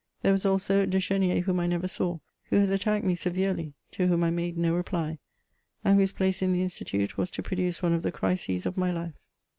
There 0.23 0.31
was 0.31 0.47
also 0.47 0.87
De 0.87 0.97
Ch^nier 0.97 1.43
whom 1.43 1.59
I 1.59 1.67
never 1.67 1.87
saw, 1.87 2.17
who 2.45 2.55
has 2.55 2.71
attacked 2.71 3.05
me 3.05 3.13
severely, 3.13 3.75
to 3.91 4.07
whom 4.07 4.23
I 4.23 4.31
made 4.31 4.57
no 4.57 4.73
reply, 4.73 5.19
and 5.85 5.99
whose 5.99 6.11
place 6.11 6.41
in 6.41 6.53
the 6.53 6.63
Institute 6.63 7.19
was 7.19 7.29
to 7.29 7.43
produce 7.43 7.83
one 7.83 7.93
of 7.93 8.01
the 8.01 8.11
crises 8.11 8.65
of 8.65 8.73
mj 8.77 8.95
life. 8.95 9.13